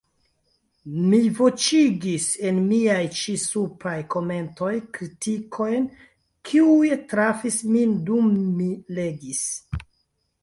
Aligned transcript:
Mi 1.09 1.17
voĉigis 1.39 2.23
en 2.51 2.61
miaj 2.69 3.01
ĉi-supraj 3.19 3.93
komentoj 4.15 4.71
kritikojn, 4.97 5.85
kiuj 6.51 6.89
trafis 7.13 7.59
min 7.75 7.93
dum 8.09 8.33
mi 8.55 8.71
legis. 9.01 9.45